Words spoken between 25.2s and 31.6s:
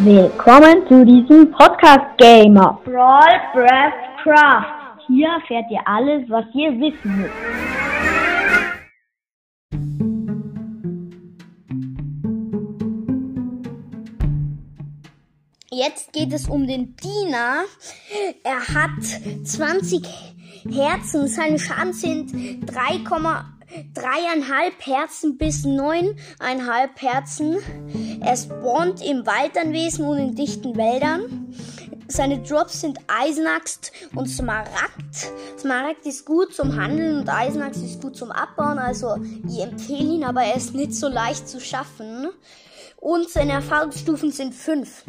bis 9,5 Herzen. Er spawnt im Waldanwesen und in dichten Wäldern.